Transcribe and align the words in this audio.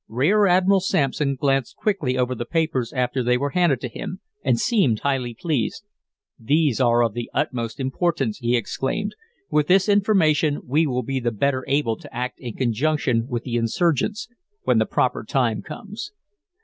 Rear 0.07 0.47
Admiral 0.47 0.79
Sampson 0.79 1.35
glanced 1.35 1.75
quickly 1.75 2.17
over 2.17 2.33
the 2.33 2.43
papers 2.43 2.91
after 2.91 3.21
they 3.21 3.37
were 3.37 3.51
handed 3.51 3.79
to 3.81 3.87
him, 3.87 4.19
and 4.43 4.59
seemed 4.59 5.01
highly 5.01 5.35
pleased. 5.39 5.83
"These 6.39 6.81
are 6.81 7.03
of 7.03 7.13
the 7.13 7.29
utmost 7.35 7.79
importance," 7.79 8.39
he 8.39 8.55
exclaimed. 8.57 9.13
"With 9.51 9.67
this 9.67 9.87
information 9.87 10.61
we 10.65 10.87
will 10.87 11.03
be 11.03 11.19
the 11.19 11.29
better 11.29 11.63
able 11.67 11.97
to 11.97 12.11
act 12.11 12.39
in 12.39 12.55
conjunction 12.55 13.27
with 13.27 13.43
the 13.43 13.57
insurgents 13.57 14.27
when 14.63 14.79
the 14.79 14.87
proper 14.87 15.23
time 15.23 15.61
comes." 15.61 16.11